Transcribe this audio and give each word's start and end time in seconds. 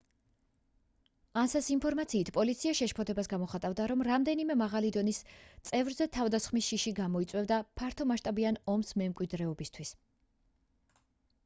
ansa-ს 1.41 1.67
ინფორმაციით 1.75 2.31
პოლიცია 2.37 2.71
შეშფოთებას 2.79 3.29
გამოხატავდა 3.33 3.85
რომ 3.93 4.03
რამდენიმე 4.09 4.57
მაღალი 4.63 4.91
დონის 4.97 5.21
წევრზე 5.71 6.09
თავდასხმის 6.19 6.71
შიში 6.73 6.97
გამოიწვევდა 7.03 7.63
ფართომასშტაბიან 7.83 8.61
ომს 8.77 8.97
მემკვიდრეობისთვის 9.05 9.97